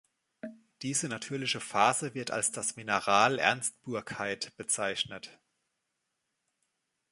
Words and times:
Diese 0.81 1.07
natürliche 1.09 1.59
Phase 1.59 2.15
wird 2.15 2.31
als 2.31 2.51
das 2.51 2.75
Mineral 2.75 3.37
Ernstburkeit 3.37 4.51
bezeichnet. 4.57 5.37